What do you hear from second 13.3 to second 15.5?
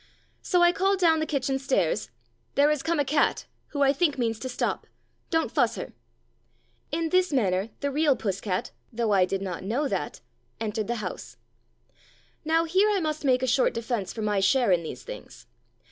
a short defence for my share in these things.